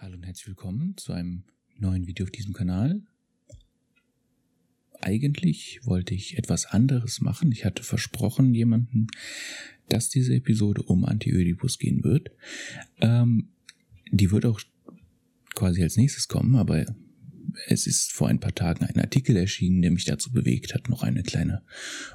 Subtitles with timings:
[0.00, 1.42] Hallo und herzlich willkommen zu einem
[1.76, 3.02] neuen Video auf diesem Kanal.
[5.00, 7.50] Eigentlich wollte ich etwas anderes machen.
[7.50, 9.08] Ich hatte versprochen jemandem,
[9.88, 12.30] dass diese Episode um Anti-Ödipus gehen wird.
[13.00, 13.48] Ähm,
[14.12, 14.60] die wird auch
[15.56, 16.86] quasi als nächstes kommen, aber
[17.66, 21.02] es ist vor ein paar Tagen ein Artikel erschienen, der mich dazu bewegt hat, noch
[21.02, 21.62] eine kleine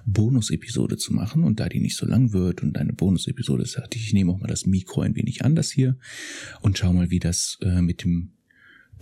[0.06, 1.44] Bonus-Episode zu machen.
[1.44, 4.32] Und da die nicht so lang wird und eine Bonus-Episode ist, dachte ich, ich nehme
[4.32, 5.98] auch mal das Mikro ein wenig anders hier
[6.62, 8.32] und schau mal, wie das äh, mit dem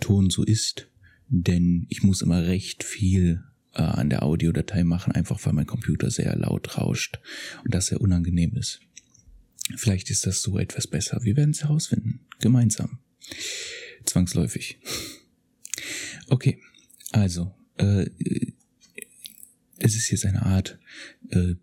[0.00, 0.88] Ton so ist.
[1.28, 3.42] Denn ich muss immer recht viel
[3.74, 7.20] äh, an der Audiodatei machen, einfach weil mein Computer sehr laut rauscht
[7.64, 8.80] und das sehr unangenehm ist.
[9.76, 11.20] Vielleicht ist das so etwas besser.
[11.22, 12.20] Wir werden es herausfinden.
[12.40, 12.98] Gemeinsam.
[14.04, 14.78] Zwangsläufig.
[16.28, 16.58] Okay,
[17.12, 18.06] also, äh,
[19.78, 20.78] es ist jetzt eine Art
[21.30, 21.54] äh,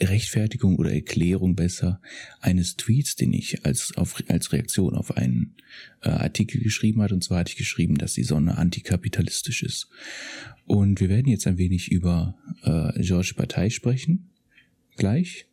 [0.00, 2.00] Rechtfertigung oder Erklärung besser
[2.40, 5.56] eines Tweets, den ich als, auf, als Reaktion auf einen
[6.02, 7.12] äh, Artikel geschrieben hat.
[7.12, 9.88] Und zwar hatte ich geschrieben, dass die Sonne antikapitalistisch ist.
[10.66, 14.30] Und wir werden jetzt ein wenig über äh, Georges Partei sprechen,
[14.96, 15.47] gleich.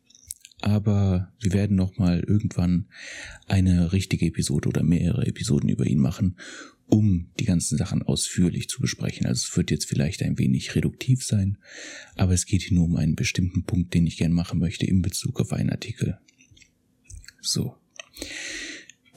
[0.66, 2.88] Aber wir werden nochmal irgendwann
[3.46, 6.38] eine richtige Episode oder mehrere Episoden über ihn machen,
[6.86, 9.26] um die ganzen Sachen ausführlich zu besprechen.
[9.26, 11.58] Also es wird jetzt vielleicht ein wenig reduktiv sein,
[12.16, 15.02] aber es geht hier nur um einen bestimmten Punkt, den ich gern machen möchte in
[15.02, 16.18] Bezug auf einen Artikel.
[17.40, 17.76] So.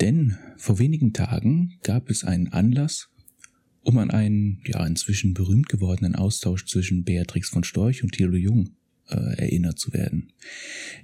[0.02, 3.10] Denn vor wenigen Tagen gab es einen Anlass,
[3.82, 8.76] um an einen, ja, inzwischen berühmt gewordenen Austausch zwischen Beatrix von Storch und Thilo Jung
[9.10, 10.34] äh, erinnert zu werden.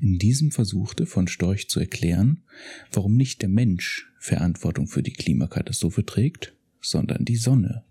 [0.02, 2.44] In diesem versuchte von Storch zu erklären,
[2.92, 7.84] warum nicht der Mensch Verantwortung für die Klimakatastrophe trägt, sondern die Sonne.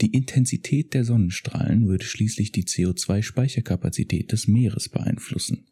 [0.00, 5.64] Die Intensität der Sonnenstrahlen würde schließlich die CO2-Speicherkapazität des Meeres beeinflussen.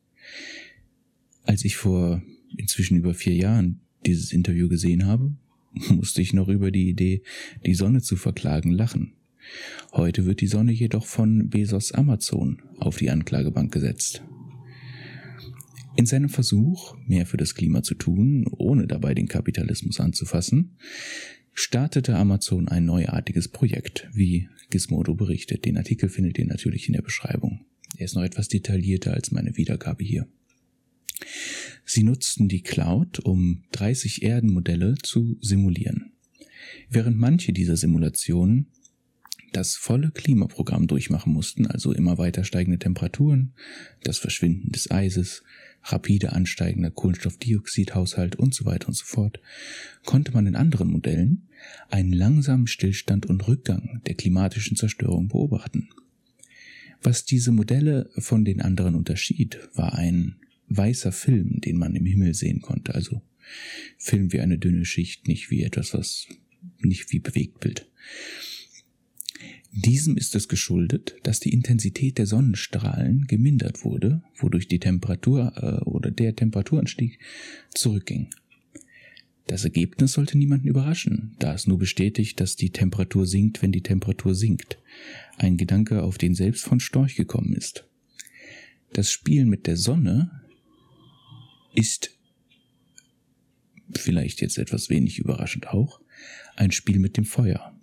[1.45, 2.23] Als ich vor
[2.57, 5.35] inzwischen über vier Jahren dieses Interview gesehen habe,
[5.73, 7.23] musste ich noch über die Idee,
[7.65, 9.13] die Sonne zu verklagen, lachen.
[9.93, 14.23] Heute wird die Sonne jedoch von Bezos Amazon auf die Anklagebank gesetzt.
[15.97, 20.77] In seinem Versuch, mehr für das Klima zu tun, ohne dabei den Kapitalismus anzufassen,
[21.53, 25.65] startete Amazon ein neuartiges Projekt, wie Gizmodo berichtet.
[25.65, 27.67] Den Artikel findet ihr natürlich in der Beschreibung.
[27.97, 30.27] Er ist noch etwas detaillierter als meine Wiedergabe hier.
[31.85, 36.13] Sie nutzten die Cloud, um 30 Erdenmodelle zu simulieren.
[36.89, 38.69] Während manche dieser Simulationen
[39.53, 43.53] das volle Klimaprogramm durchmachen mussten, also immer weiter steigende Temperaturen,
[44.03, 45.43] das Verschwinden des Eises,
[45.83, 49.41] rapide ansteigender Kohlenstoffdioxidhaushalt und so weiter und so fort,
[50.05, 51.49] konnte man in anderen Modellen
[51.89, 55.89] einen langsamen Stillstand und Rückgang der klimatischen Zerstörung beobachten.
[57.03, 60.37] Was diese Modelle von den anderen unterschied, war ein
[60.69, 63.23] weißer Film, den man im Himmel sehen konnte, also
[63.97, 66.29] Film wie eine dünne Schicht, nicht wie etwas, was
[66.79, 67.87] nicht wie Bewegtbild.
[69.73, 75.85] Diesem ist es geschuldet, dass die Intensität der Sonnenstrahlen gemindert wurde, wodurch die Temperatur äh,
[75.89, 77.21] oder der Temperaturanstieg
[77.73, 78.31] zurückging.
[79.47, 83.83] Das Ergebnis sollte niemanden überraschen, da es nur bestätigt, dass die Temperatur sinkt, wenn die
[83.83, 84.79] Temperatur sinkt.
[85.39, 87.85] Ein Gedanke, auf den selbst von Storch gekommen ist.
[88.93, 90.43] Das Spielen mit der Sonne
[91.75, 92.17] ist
[93.97, 96.01] vielleicht jetzt etwas wenig überraschend auch
[96.57, 97.75] ein Spiel mit dem Feuer.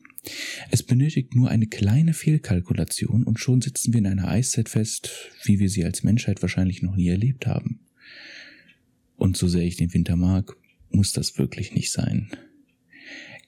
[0.72, 5.12] Es benötigt nur eine kleine Fehlkalkulation und schon sitzen wir in einer Eiszeit fest,
[5.44, 7.80] wie wir sie als Menschheit wahrscheinlich noch nie erlebt haben.
[9.16, 10.56] Und so sehr ich den Winter mag,
[10.90, 12.30] muss das wirklich nicht sein.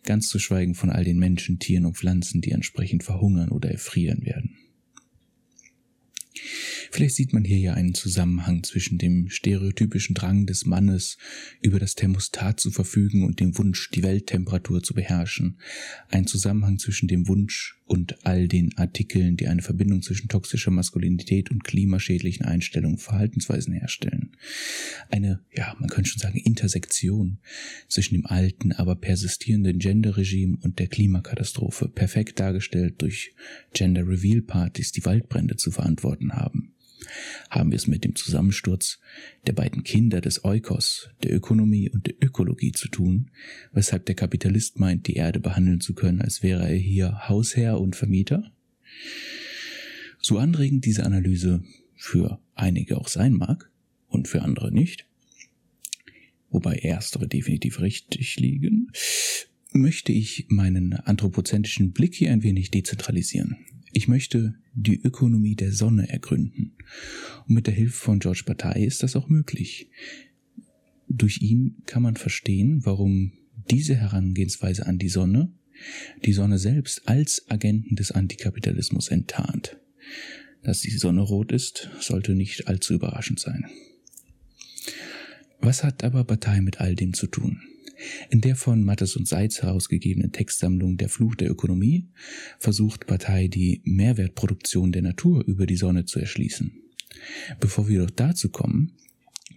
[0.04, 4.26] Ganz zu schweigen von all den Menschen, Tieren und Pflanzen, die entsprechend verhungern oder erfrieren
[4.26, 4.56] werden.
[6.92, 11.18] Vielleicht sieht man hier ja einen Zusammenhang zwischen dem stereotypischen Drang des Mannes,
[11.62, 15.60] über das Thermostat zu verfügen und dem Wunsch, die Welttemperatur zu beherrschen.
[16.10, 21.52] Ein Zusammenhang zwischen dem Wunsch und all den Artikeln, die eine Verbindung zwischen toxischer Maskulinität
[21.52, 24.36] und klimaschädlichen Einstellungen, Verhaltensweisen herstellen.
[25.10, 27.40] Eine, ja, man könnte schon sagen, Intersektion
[27.88, 33.34] zwischen dem alten, aber persistierenden Gender-Regime und der Klimakatastrophe, perfekt dargestellt durch
[33.74, 36.74] Gender-Reveal-Partys, die Waldbrände zu verantworten haben
[37.50, 39.00] haben wir es mit dem Zusammensturz
[39.48, 43.32] der beiden Kinder des Eukos, der Ökonomie und der Ökologie zu tun,
[43.72, 47.96] weshalb der Kapitalist meint, die Erde behandeln zu können, als wäre er hier Hausherr und
[47.96, 48.52] Vermieter?
[50.22, 51.64] So anregend diese Analyse
[51.96, 53.70] für einige auch sein mag
[54.08, 55.06] und für andere nicht,
[56.50, 58.92] wobei erstere definitiv richtig liegen,
[59.72, 63.58] möchte ich meinen anthropozentrischen Blick hier ein wenig dezentralisieren.
[63.92, 66.76] Ich möchte die Ökonomie der Sonne ergründen.
[67.48, 69.90] Und mit der Hilfe von George Bataille ist das auch möglich.
[71.08, 73.32] Durch ihn kann man verstehen, warum
[73.70, 75.52] diese Herangehensweise an die Sonne
[76.26, 79.78] die Sonne selbst als Agenten des Antikapitalismus enttarnt.
[80.64, 83.66] Dass die Sonne rot ist, sollte nicht allzu überraschend sein.
[85.62, 87.62] Was hat aber Partei mit all dem zu tun?
[88.30, 92.08] In der von Mattes und Seitz herausgegebenen Textsammlung Der Fluch der Ökonomie
[92.60, 96.72] versucht Partei die Mehrwertproduktion der Natur über die Sonne zu erschließen.
[97.60, 98.94] Bevor wir doch dazu kommen,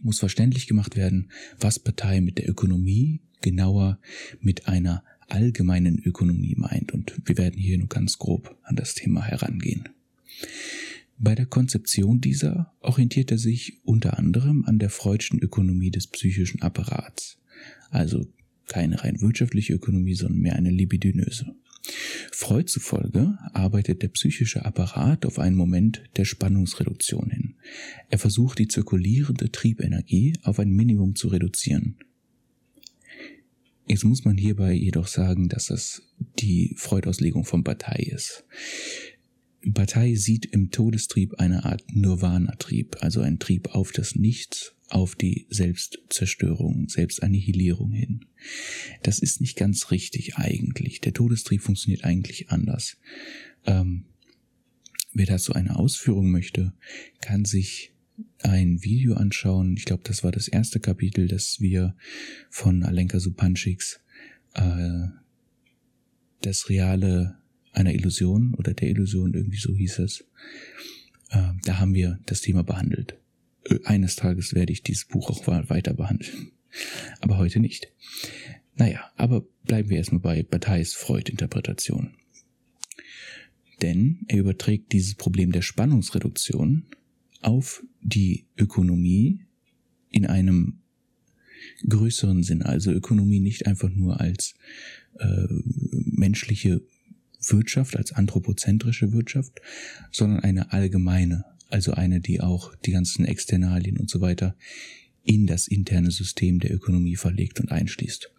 [0.03, 3.99] muss verständlich gemacht werden, was Partei mit der Ökonomie genauer
[4.41, 6.93] mit einer allgemeinen Ökonomie meint.
[6.93, 9.89] Und wir werden hier nur ganz grob an das Thema herangehen.
[11.19, 16.63] Bei der Konzeption dieser orientiert er sich unter anderem an der Freudschen Ökonomie des psychischen
[16.63, 17.39] Apparats.
[17.91, 18.27] Also
[18.73, 21.55] keine rein wirtschaftliche Ökonomie, sondern mehr eine libidinöse.
[22.31, 27.55] Freud zufolge arbeitet der psychische Apparat auf einen Moment der Spannungsreduktion hin.
[28.09, 31.97] Er versucht die zirkulierende Triebenergie auf ein Minimum zu reduzieren.
[33.87, 36.03] Jetzt muss man hierbei jedoch sagen, dass das
[36.39, 38.45] die Freud-Auslegung von Partei ist.
[39.75, 45.47] Partei sieht im Todestrieb eine Art Nirvana-Trieb, also ein Trieb auf das Nichts, auf die
[45.49, 48.27] Selbstzerstörung, Selbstannihilierung hin.
[49.03, 51.01] Das ist nicht ganz richtig eigentlich.
[51.01, 52.99] Der Todestrieb funktioniert eigentlich anders.
[53.65, 54.05] Ähm,
[55.13, 56.75] wer dazu eine Ausführung möchte,
[57.21, 57.93] kann sich
[58.41, 59.77] ein Video anschauen.
[59.79, 61.97] Ich glaube, das war das erste Kapitel, das wir
[62.51, 64.01] von Alenka Supancics
[64.55, 65.07] äh,
[66.43, 67.39] das Reale
[67.73, 70.25] einer Illusion oder der Illusion, irgendwie so hieß es.
[71.31, 73.22] Äh, da haben wir das Thema behandelt.
[73.85, 76.53] Eines Tages werde ich dieses Buch auch weiter behandeln.
[77.21, 77.93] Aber heute nicht.
[78.75, 82.15] Naja, aber bleiben wir erstmal bei Batailles Freud-Interpretation.
[83.83, 86.85] Denn er überträgt dieses Problem der Spannungsreduktion
[87.41, 89.41] auf die Ökonomie
[90.11, 90.79] in einem
[91.89, 92.63] größeren Sinn.
[92.63, 94.55] Also Ökonomie nicht einfach nur als
[95.19, 95.47] äh,
[95.91, 96.83] menschliche
[97.41, 99.61] Wirtschaft, als anthropozentrische Wirtschaft,
[100.11, 104.57] sondern eine allgemeine, also eine, die auch die ganzen Externalien und so weiter
[105.25, 108.31] in das interne System der Ökonomie verlegt und einschließt.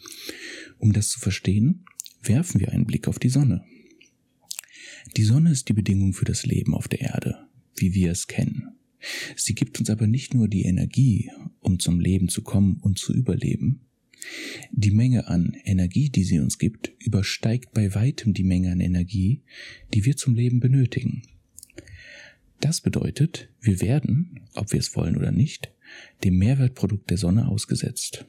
[0.77, 1.85] Um das zu verstehen,
[2.21, 3.63] werfen wir einen Blick auf die Sonne.
[5.17, 8.69] Die Sonne ist die Bedingung für das Leben auf der Erde, wie wir es kennen.
[9.35, 13.13] Sie gibt uns aber nicht nur die Energie, um zum Leben zu kommen und zu
[13.13, 13.81] überleben,
[14.71, 19.41] die Menge an Energie, die sie uns gibt, übersteigt bei weitem die Menge an Energie,
[19.93, 21.23] die wir zum Leben benötigen.
[22.59, 25.71] Das bedeutet, wir werden, ob wir es wollen oder nicht,
[26.23, 28.25] dem Mehrwertprodukt der Sonne ausgesetzt.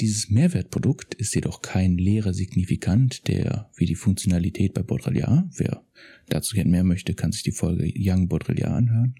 [0.00, 5.82] Dieses Mehrwertprodukt ist jedoch kein leerer Signifikant, der wie die Funktionalität bei Baudrillard, wer
[6.28, 9.14] dazu gerne mehr möchte, kann sich die Folge Young Baudrillard anhören,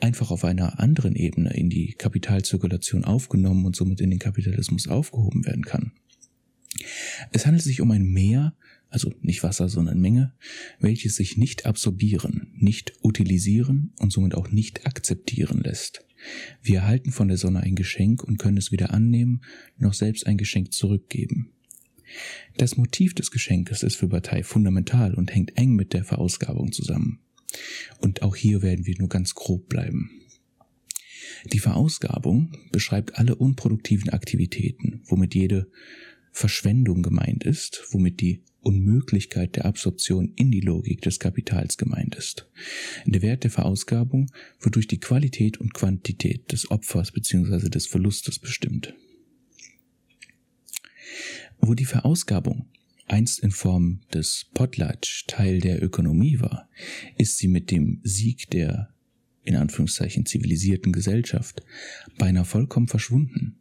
[0.00, 5.44] einfach auf einer anderen Ebene in die Kapitalzirkulation aufgenommen und somit in den Kapitalismus aufgehoben
[5.44, 5.92] werden kann.
[7.32, 8.54] Es handelt sich um ein Mehr,
[8.88, 10.34] also nicht Wasser, sondern Menge,
[10.78, 16.04] welches sich nicht absorbieren, nicht utilisieren und somit auch nicht akzeptieren lässt.
[16.62, 19.42] Wir erhalten von der Sonne ein Geschenk und können es weder annehmen
[19.76, 21.50] noch selbst ein Geschenk zurückgeben.
[22.56, 27.20] Das Motiv des Geschenkes ist für Partei fundamental und hängt eng mit der Verausgabung zusammen.
[28.00, 30.10] Und auch hier werden wir nur ganz grob bleiben.
[31.52, 35.70] Die Verausgabung beschreibt alle unproduktiven Aktivitäten, womit jede
[36.36, 42.50] Verschwendung gemeint ist, womit die Unmöglichkeit der Absorption in die Logik des Kapitals gemeint ist.
[43.06, 47.68] Der Wert der Verausgabung wird durch die Qualität und Quantität des Opfers bzw.
[47.68, 48.94] des Verlustes bestimmt.
[51.60, 52.66] Wo die Verausgabung
[53.06, 56.68] einst in Form des Potlatch Teil der Ökonomie war,
[57.16, 58.92] ist sie mit dem Sieg der
[59.44, 61.62] in Anführungszeichen zivilisierten Gesellschaft
[62.18, 63.53] beinahe vollkommen verschwunden.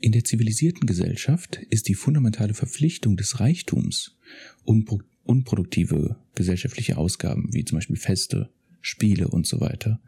[0.00, 4.16] In der zivilisierten Gesellschaft ist die fundamentale Verpflichtung des Reichtums,
[4.64, 8.48] unpro unproduktive gesellschaftliche Ausgaben wie zum Beispiel Feste,
[8.80, 10.00] Spiele und so weiter,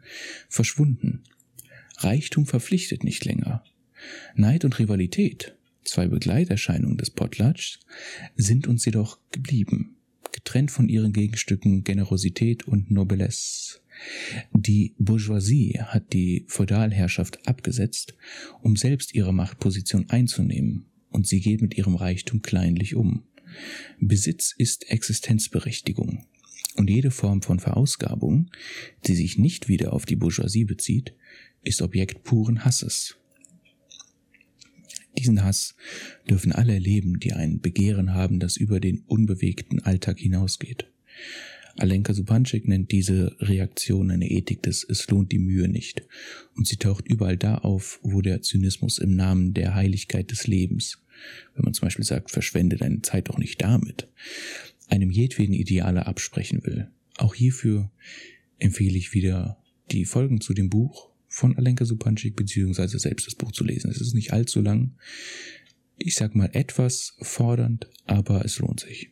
[0.47, 1.23] verschwunden.
[1.97, 3.65] Reichtum verpflichtet nicht länger.
[4.35, 7.79] Neid und Rivalität, zwei Begleiterscheinungen des Potlatchs,
[8.37, 9.97] sind uns jedoch geblieben,
[10.31, 13.79] getrennt von ihren Gegenstücken Generosität und Noblesse.
[14.53, 18.15] Die Bourgeoisie hat die Feudalherrschaft abgesetzt,
[18.61, 23.23] um selbst ihre Machtposition einzunehmen, und sie geht mit ihrem Reichtum kleinlich um.
[23.99, 26.25] Besitz ist Existenzberechtigung,
[26.75, 28.49] und jede Form von Verausgabung,
[29.05, 31.13] die sich nicht wieder auf die Bourgeoisie bezieht,
[31.63, 33.17] ist Objekt puren Hasses.
[35.17, 35.75] Diesen Hass
[36.29, 40.89] dürfen alle erleben, die ein Begehren haben, das über den unbewegten Alltag hinausgeht.
[41.79, 46.03] Alenka Supancik nennt diese Reaktion eine Ethik des Es lohnt die Mühe nicht.
[46.55, 50.99] Und sie taucht überall da auf, wo der Zynismus im Namen der Heiligkeit des Lebens
[51.55, 54.07] wenn man zum Beispiel sagt, verschwende deine Zeit doch nicht damit,
[54.87, 56.89] einem jedweden Ideale absprechen will.
[57.17, 57.91] Auch hierfür
[58.57, 59.57] empfehle ich wieder
[59.91, 63.91] die Folgen zu dem Buch von Alenka Supancic beziehungsweise selbst das Buch zu lesen.
[63.91, 64.95] Es ist nicht allzu lang.
[65.97, 69.11] Ich sag mal etwas fordernd, aber es lohnt sich.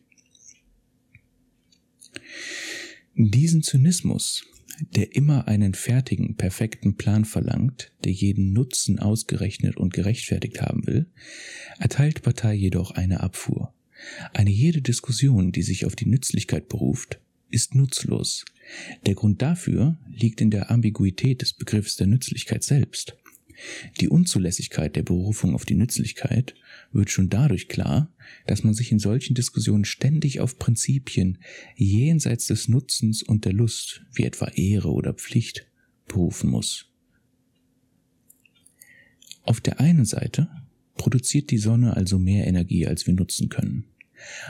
[3.14, 4.44] Diesen Zynismus,
[4.80, 11.06] der immer einen fertigen, perfekten Plan verlangt, der jeden Nutzen ausgerechnet und gerechtfertigt haben will,
[11.78, 13.74] erteilt Partei jedoch eine Abfuhr.
[14.32, 17.20] Eine jede Diskussion, die sich auf die Nützlichkeit beruft,
[17.50, 18.44] ist nutzlos.
[19.06, 23.16] Der Grund dafür liegt in der Ambiguität des Begriffs der Nützlichkeit selbst.
[24.00, 26.54] Die Unzulässigkeit der Berufung auf die Nützlichkeit
[26.92, 28.14] wird schon dadurch klar,
[28.46, 31.38] dass man sich in solchen Diskussionen ständig auf Prinzipien
[31.76, 35.66] jenseits des Nutzens und der Lust, wie etwa Ehre oder Pflicht,
[36.06, 36.86] berufen muss.
[39.42, 40.48] Auf der einen Seite
[40.94, 43.84] produziert die Sonne also mehr Energie, als wir nutzen können.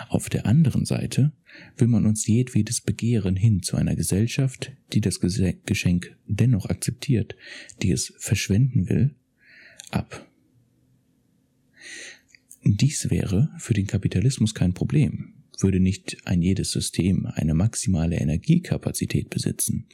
[0.09, 1.33] Auf der anderen Seite
[1.77, 7.37] will man uns jedwedes Begehren hin zu einer Gesellschaft, die das Geschenk dennoch akzeptiert,
[7.83, 9.15] die es verschwenden will,
[9.91, 10.27] ab.
[12.65, 19.31] Dies wäre für den Kapitalismus kein Problem, würde nicht ein jedes System eine maximale Energiekapazität
[19.31, 19.87] besitzen.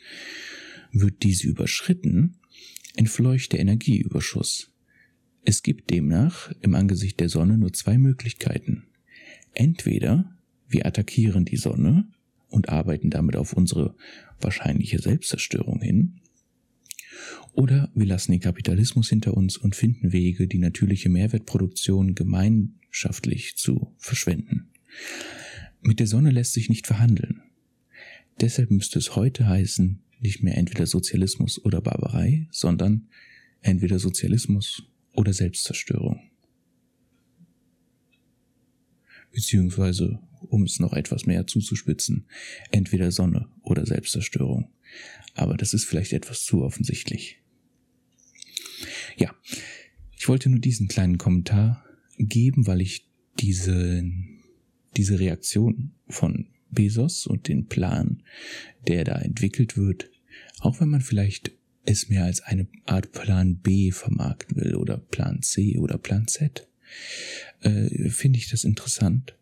[0.92, 2.38] Wird diese überschritten,
[2.96, 4.70] entfleucht der Energieüberschuss.
[5.44, 8.84] Es gibt demnach im Angesicht der Sonne nur zwei Möglichkeiten.
[9.54, 10.36] Entweder
[10.68, 12.08] wir attackieren die Sonne
[12.48, 13.94] und arbeiten damit auf unsere
[14.40, 16.20] wahrscheinliche Selbstzerstörung hin,
[17.52, 23.94] oder wir lassen den Kapitalismus hinter uns und finden Wege, die natürliche Mehrwertproduktion gemeinschaftlich zu
[23.96, 24.70] verschwenden.
[25.80, 27.42] Mit der Sonne lässt sich nicht verhandeln.
[28.40, 33.08] Deshalb müsste es heute heißen, nicht mehr entweder Sozialismus oder Barbarei, sondern
[33.60, 34.82] entweder Sozialismus
[35.12, 36.20] oder Selbstzerstörung.
[39.34, 42.28] Beziehungsweise, um es noch etwas mehr zuzuspitzen,
[42.70, 44.70] entweder Sonne oder Selbstzerstörung.
[45.34, 47.40] Aber das ist vielleicht etwas zu offensichtlich.
[49.16, 49.34] Ja,
[50.16, 51.84] ich wollte nur diesen kleinen Kommentar
[52.18, 53.08] geben, weil ich
[53.40, 54.04] diese,
[54.96, 58.22] diese Reaktion von Bezos und den Plan,
[58.86, 60.10] der da entwickelt wird,
[60.60, 61.52] auch wenn man vielleicht
[61.84, 66.68] es mehr als eine Art Plan B vermarkten will oder Plan C oder Plan Z,
[67.60, 69.36] äh, finde ich das interessant.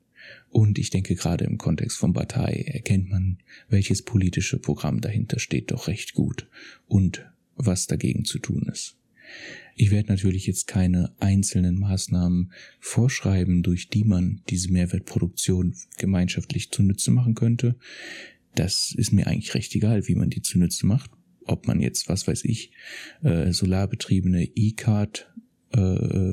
[0.51, 3.39] Und ich denke, gerade im Kontext von Partei erkennt man,
[3.69, 6.49] welches politische Programm dahinter steht, doch recht gut
[6.87, 7.27] und
[7.57, 8.97] was dagegen zu tun ist.
[9.75, 17.11] Ich werde natürlich jetzt keine einzelnen Maßnahmen vorschreiben, durch die man diese Mehrwertproduktion gemeinschaftlich zunutze
[17.11, 17.77] machen könnte.
[18.55, 21.11] Das ist mir eigentlich recht egal, wie man die zunutze macht.
[21.45, 22.73] Ob man jetzt, was weiß ich,
[23.23, 25.33] äh, solarbetriebene E-Card
[25.71, 26.33] äh,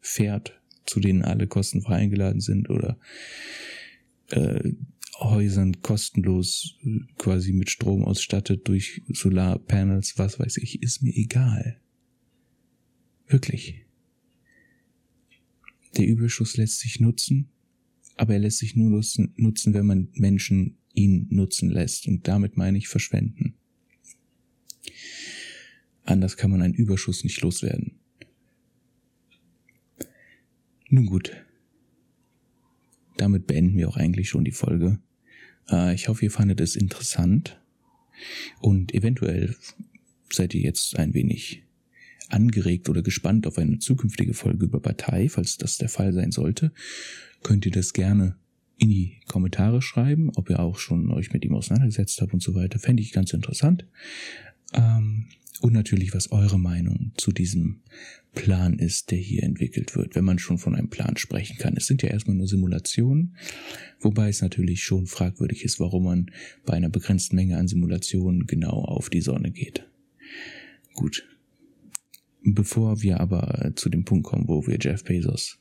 [0.00, 2.98] fährt, zu denen alle kostenfrei eingeladen sind oder
[4.30, 4.72] äh,
[5.18, 11.80] Häusern kostenlos äh, quasi mit Strom ausstattet durch Solarpanels, was weiß ich, ist mir egal.
[13.28, 13.86] Wirklich.
[15.96, 17.50] Der Überschuss lässt sich nutzen,
[18.16, 22.06] aber er lässt sich nur nutzen, nutzen, wenn man Menschen ihn nutzen lässt.
[22.08, 23.54] Und damit meine ich verschwenden.
[26.04, 28.01] Anders kann man einen Überschuss nicht loswerden.
[30.92, 31.32] Nun gut.
[33.16, 34.98] Damit beenden wir auch eigentlich schon die Folge.
[35.70, 37.58] Äh, ich hoffe, ihr fandet es interessant.
[38.60, 39.56] Und eventuell
[40.30, 41.62] seid ihr jetzt ein wenig
[42.28, 46.72] angeregt oder gespannt auf eine zukünftige Folge über Partei, falls das der Fall sein sollte,
[47.42, 48.36] könnt ihr das gerne
[48.76, 52.54] in die Kommentare schreiben, ob ihr auch schon euch mit ihm auseinandergesetzt habt und so
[52.54, 52.78] weiter.
[52.78, 53.86] Fände ich ganz interessant.
[54.74, 55.26] Ähm,
[55.60, 57.82] und natürlich, was eure Meinung zu diesem
[58.34, 61.76] Plan ist, der hier entwickelt wird, wenn man schon von einem Plan sprechen kann.
[61.76, 63.36] Es sind ja erstmal nur Simulationen,
[64.00, 66.30] wobei es natürlich schon fragwürdig ist, warum man
[66.64, 69.86] bei einer begrenzten Menge an Simulationen genau auf die Sonne geht.
[70.94, 71.24] Gut,
[72.44, 75.58] Bevor wir aber zu dem Punkt kommen, wo wir Jeff Bezos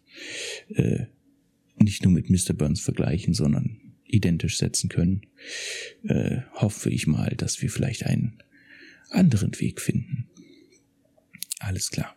[0.70, 1.06] äh,
[1.78, 2.54] nicht nur mit Mr.
[2.54, 5.22] Burns vergleichen, sondern identisch setzen können,
[6.04, 8.42] äh, hoffe ich mal, dass wir vielleicht einen
[9.12, 10.28] anderen Weg finden.
[11.60, 12.16] Alles klar.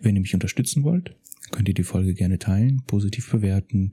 [0.00, 1.16] Wenn ihr mich unterstützen wollt,
[1.50, 3.92] könnt ihr die Folge gerne teilen, positiv bewerten,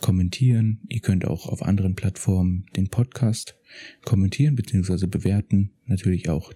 [0.00, 0.80] kommentieren.
[0.88, 3.56] Ihr könnt auch auf anderen Plattformen den Podcast
[4.04, 5.06] kommentieren bzw.
[5.06, 5.72] bewerten.
[5.86, 6.52] Natürlich auch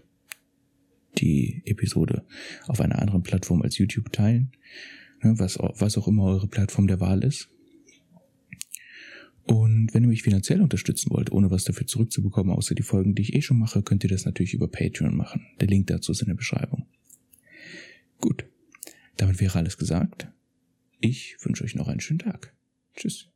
[1.18, 2.24] die Episode
[2.66, 4.52] auf einer anderen Plattform als YouTube teilen,
[5.22, 7.50] ne, was, was auch immer eure Plattform der Wahl ist.
[9.46, 13.22] Und wenn ihr mich finanziell unterstützen wollt, ohne was dafür zurückzubekommen, außer die Folgen, die
[13.22, 15.46] ich eh schon mache, könnt ihr das natürlich über Patreon machen.
[15.60, 16.86] Der Link dazu ist in der Beschreibung.
[18.20, 18.46] Gut,
[19.16, 20.28] damit wäre alles gesagt.
[21.00, 22.54] Ich wünsche euch noch einen schönen Tag.
[22.96, 23.33] Tschüss.